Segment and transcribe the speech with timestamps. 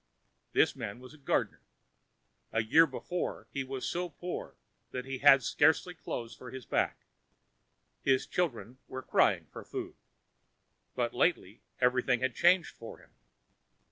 [0.53, 1.61] This man was a gardener.
[2.51, 4.55] A year ago he was so poor
[4.89, 6.97] that he had scarcely clothes for his back.
[8.01, 9.93] His children were crying for food.
[10.95, 13.11] But lately everything had changed for him.